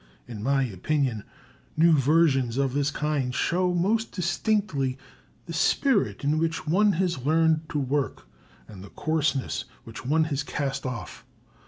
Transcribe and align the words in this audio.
In 0.27 0.41
my 0.41 0.63
opinion, 0.63 1.25
new 1.77 1.93
versions 1.93 2.57
of 2.57 2.73
this 2.73 2.89
kind 2.89 3.35
show 3.35 3.71
most 3.71 4.11
distinctly 4.11 4.97
the 5.45 5.53
spirit 5.53 6.23
in 6.23 6.39
which 6.39 6.65
one 6.65 6.93
has 6.93 7.23
learned 7.23 7.69
to 7.69 7.77
work 7.77 8.25
and 8.67 8.83
the 8.83 8.89
coarsenesses 8.89 9.65
which 9.83 10.03
one 10.03 10.23
has 10.33 10.41
cast 10.41 10.87
off. 10.87 11.23